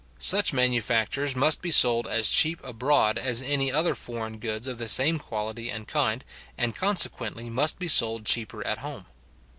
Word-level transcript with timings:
Such 0.17 0.51
manufactures 0.51 1.35
must 1.35 1.61
be 1.61 1.69
sold 1.69 2.07
as 2.07 2.27
cheap 2.27 2.59
abroad 2.63 3.19
as 3.19 3.43
any 3.43 3.71
other 3.71 3.93
foreign 3.93 4.39
goods 4.39 4.67
of 4.67 4.79
the 4.79 4.87
same 4.89 5.19
quality 5.19 5.69
and 5.69 5.87
kind, 5.87 6.25
and 6.57 6.75
consequently 6.75 7.51
must 7.51 7.77
be 7.77 7.87
sold 7.87 8.25
cheaper 8.25 8.65
at 8.65 8.79
home. 8.79 9.05